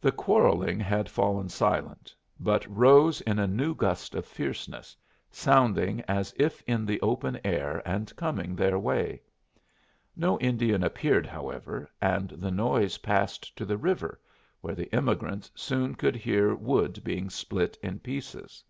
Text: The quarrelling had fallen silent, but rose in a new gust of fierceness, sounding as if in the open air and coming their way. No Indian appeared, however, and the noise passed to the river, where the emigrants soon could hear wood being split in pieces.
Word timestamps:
The 0.00 0.12
quarrelling 0.12 0.80
had 0.80 1.10
fallen 1.10 1.50
silent, 1.50 2.14
but 2.40 2.66
rose 2.74 3.20
in 3.20 3.38
a 3.38 3.46
new 3.46 3.74
gust 3.74 4.14
of 4.14 4.24
fierceness, 4.24 4.96
sounding 5.30 6.00
as 6.08 6.32
if 6.38 6.62
in 6.62 6.86
the 6.86 6.98
open 7.02 7.38
air 7.44 7.82
and 7.84 8.16
coming 8.16 8.56
their 8.56 8.78
way. 8.78 9.20
No 10.16 10.38
Indian 10.38 10.82
appeared, 10.82 11.26
however, 11.26 11.86
and 12.00 12.30
the 12.30 12.50
noise 12.50 12.96
passed 12.96 13.54
to 13.58 13.66
the 13.66 13.76
river, 13.76 14.18
where 14.62 14.74
the 14.74 14.88
emigrants 14.90 15.50
soon 15.54 15.94
could 15.96 16.16
hear 16.16 16.54
wood 16.54 17.04
being 17.04 17.28
split 17.28 17.76
in 17.82 17.98
pieces. 17.98 18.64